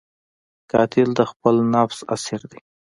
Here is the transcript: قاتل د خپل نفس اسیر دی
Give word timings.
قاتل 0.71 1.09
د 1.19 1.21
خپل 1.31 1.55
نفس 1.73 1.99
اسیر 2.15 2.41
دی 2.51 2.59